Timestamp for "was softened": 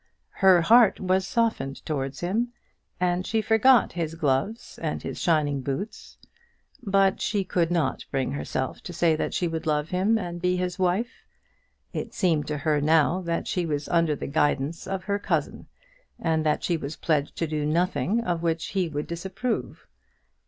0.99-1.85